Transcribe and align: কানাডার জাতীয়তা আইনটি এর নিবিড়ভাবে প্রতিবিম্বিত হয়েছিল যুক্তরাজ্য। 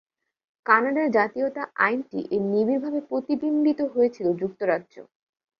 কানাডার 0.65 1.07
জাতীয়তা 1.11 1.63
আইনটি 1.79 2.19
এর 2.31 2.41
নিবিড়ভাবে 2.51 2.99
প্রতিবিম্বিত 3.09 3.79
হয়েছিল 3.93 4.27
যুক্তরাজ্য। 4.41 4.95